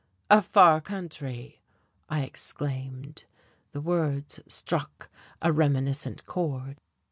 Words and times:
"A 0.31 0.41
far 0.41 0.81
country!" 0.81 1.61
I 2.09 2.23
exclaimed. 2.23 3.25
The 3.71 3.81
words 3.81 4.39
struck 4.47 5.11
a 5.43 5.53
reminiscent 5.53 6.25
chord. 6.25 6.79